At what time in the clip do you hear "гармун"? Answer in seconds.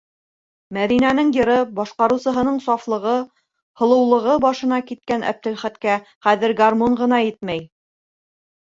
6.65-7.01